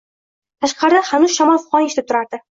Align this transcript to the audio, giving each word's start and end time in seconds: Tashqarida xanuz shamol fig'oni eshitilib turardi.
Tashqarida 0.63 1.01
xanuz 1.09 1.35
shamol 1.35 1.59
fig'oni 1.65 1.91
eshitilib 1.91 2.09
turardi. 2.13 2.39